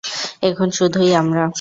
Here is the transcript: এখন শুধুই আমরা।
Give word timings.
এখন 0.43 0.67
শুধুই 0.73 1.11
আমরা। 1.15 1.45